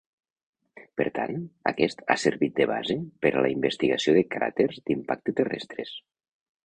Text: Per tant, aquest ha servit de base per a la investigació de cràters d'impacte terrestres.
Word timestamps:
Per 1.01 1.05
tant, 1.17 1.43
aquest 1.71 2.01
ha 2.07 2.17
servit 2.23 2.55
de 2.61 2.67
base 2.71 2.97
per 3.27 3.33
a 3.35 3.43
la 3.47 3.51
investigació 3.57 4.17
de 4.17 4.25
cràters 4.37 4.81
d'impacte 4.89 5.37
terrestres. 5.43 5.95